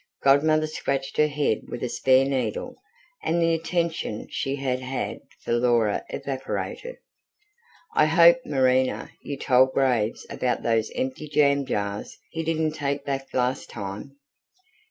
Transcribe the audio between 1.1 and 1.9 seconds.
her head with a